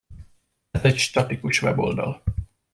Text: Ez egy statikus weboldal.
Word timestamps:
Ez 0.71 0.83
egy 0.83 0.97
statikus 0.97 1.61
weboldal. 1.61 2.23